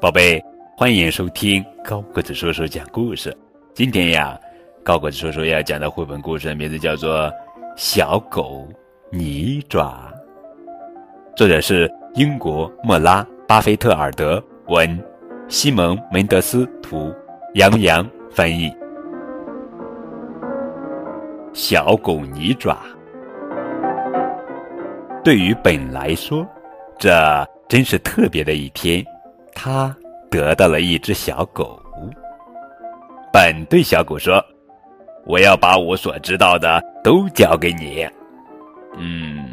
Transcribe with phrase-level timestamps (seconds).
[0.00, 0.44] 宝贝，
[0.76, 3.32] 欢迎收听高个子叔叔讲故事。
[3.72, 4.36] 今天呀，
[4.82, 7.28] 高个子叔叔要讲的绘本故事名字叫做
[7.76, 8.68] 《小狗
[9.10, 10.12] 泥爪》，
[11.36, 15.02] 作者是英国莫拉·巴菲特尔德文，
[15.48, 17.14] 西蒙·门德斯图，
[17.54, 18.74] 杨洋翻译。
[21.52, 22.78] 小狗泥爪，
[25.24, 26.46] 对于本来说，
[26.98, 29.04] 这真是特别的一天。
[29.54, 29.94] 他
[30.30, 31.80] 得到了一只小狗。
[33.32, 34.44] 本对小狗说
[35.24, 38.06] ：“我要把我所知道的都交给你。
[38.98, 39.48] 嗯，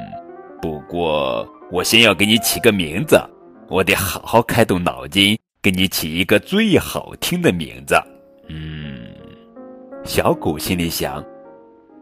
[0.61, 3.21] 不过我先要给你起个名字，
[3.69, 7.95] 我得好好开动脑筋，给你起一个最好听的名字。”
[8.49, 8.99] 嗯，
[10.03, 11.23] 小狗心里想：“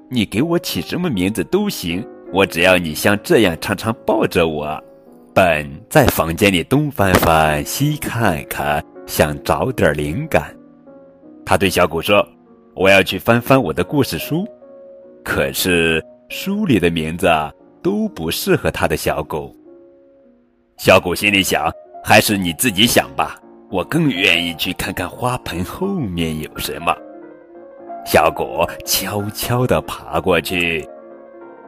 [0.10, 4.82] 你给我起什么名字都行，我只要你像这样常常抱着我。”
[5.34, 10.52] 本在房间里东翻翻西看看，想找点灵感。
[11.46, 12.28] 他对小狗说
[12.74, 14.48] ：“我要去翻翻我的故事书。”
[15.24, 17.30] 可是书里的名字
[17.84, 19.54] 都不适合他的小狗。
[20.78, 21.72] 小狗心里想
[22.04, 26.96] ：“还是你自己想吧，我更愿意去看看花盆后面有什么。”
[28.06, 30.84] 小狗悄悄地爬过去，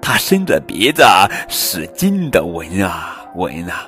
[0.01, 1.03] 他伸着鼻子
[1.47, 3.15] 使劲的闻啊。
[3.35, 3.87] 闻啊，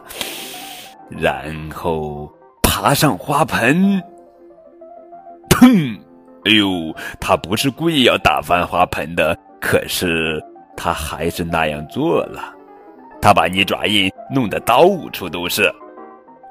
[1.09, 2.31] 然后
[2.61, 3.99] 爬上花盆，
[5.49, 5.99] 砰！
[6.45, 10.39] 哎呦，他不是故意要打翻花盆的，可是
[10.77, 12.53] 他还是那样做了。
[13.19, 15.73] 他把泥爪印弄得到处都是。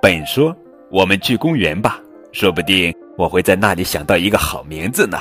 [0.02, 0.54] 本说
[0.90, 2.00] ：“我们去公园吧，
[2.32, 5.16] 说不定我会在那里想到一个好名字呢。”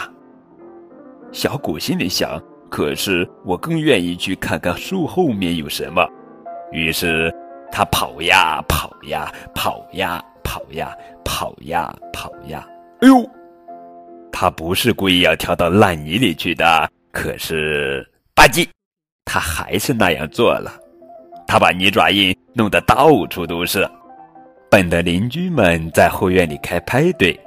[1.32, 6.08] 小谷心里想：“可是我更愿意去看看树后面有什么。”
[6.72, 7.34] 于是。
[7.72, 10.92] 他跑呀跑呀跑呀跑呀
[11.24, 12.68] 跑呀跑呀！
[13.02, 13.24] 哎呦，
[14.32, 18.04] 他不是故意要跳到烂泥里去的，可是
[18.34, 18.68] 吧唧，
[19.24, 20.74] 他还是那样做了。
[21.46, 23.88] 他把泥爪印弄得到处都是。
[24.68, 27.40] 本的邻居们在后院里开派对，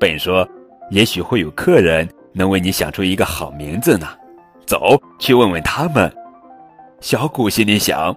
[0.00, 0.48] 本说
[0.90, 4.08] ：“也许会有客人能为你想出一个好名字呢。”
[4.66, 6.12] 走去问问他们。
[7.00, 8.14] 小狗心里想：“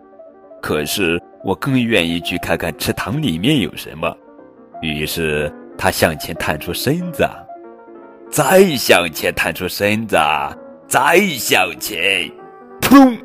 [0.61, 4.13] 可是。”我更愿意去看看池塘里面有什么。
[4.81, 7.25] 于是他向前探出身子，
[8.29, 10.17] 再向前探出身子，
[10.85, 12.29] 再向前，
[12.81, 13.17] 砰！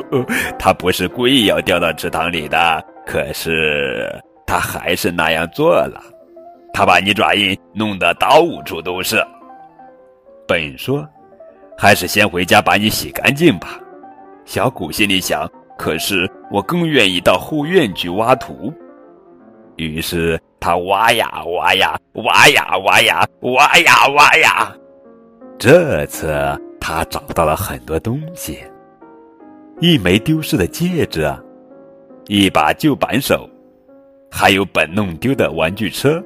[0.60, 4.14] 他不是故意要掉到池塘里的，可是
[4.46, 5.98] 他还是那样做了。
[6.70, 9.24] 他把泥爪印弄得到处都是。
[10.46, 11.08] 本说
[11.76, 13.78] ：“还是先回家把你洗干净吧。”
[14.44, 15.48] 小谷心里想。
[15.76, 18.72] 可是我更愿意到后院去挖土，
[19.74, 24.72] 于是他挖呀挖呀挖呀挖呀挖呀挖呀。
[25.58, 26.32] 这次
[26.80, 28.60] 他找到了很多东西：
[29.80, 31.28] 一枚丢失的戒指，
[32.28, 33.50] 一把旧扳手，
[34.30, 36.22] 还有本弄丢的玩具车。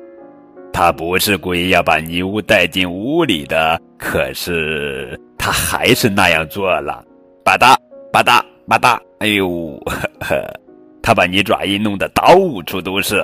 [0.75, 7.04] 他不是故意要把泥污带进屋里的，可是他还是那样做了。
[7.44, 7.75] 吧嗒
[8.12, 9.00] 吧嗒吧嗒。
[9.21, 10.60] 哎呦，呵呵，
[11.03, 12.34] 他把泥爪印弄得到
[12.66, 13.19] 处都是，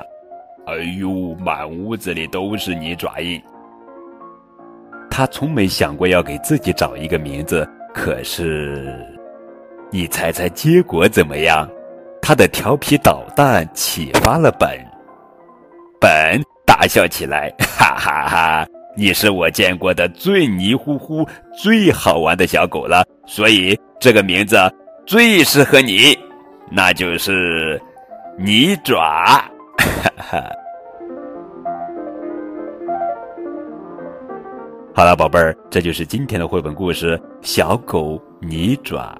[0.66, 3.40] 哎呦，满屋子里都是泥爪印。
[5.10, 8.98] 他从没想过要给自己找一个名字，可是，
[9.90, 11.68] 你猜猜结果怎么样？
[12.20, 14.68] 他的调皮捣蛋启发了本，
[16.00, 17.48] 本大笑起来，
[17.78, 18.66] 哈哈哈！
[18.96, 21.26] 你是我见过的最泥乎乎、
[21.60, 24.56] 最好玩的小狗了，所以这个名字。
[25.06, 26.18] 最适合你，
[26.70, 27.78] 那就是
[28.38, 29.44] 泥爪。
[34.94, 39.14] 好了，宝贝儿，这就是今天的绘本故事《小狗泥爪》。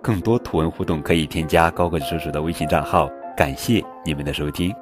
[0.00, 3.10] 更多图文互动可以添加高个子叔叔的微信账号。
[3.36, 4.72] 感谢你们的收听。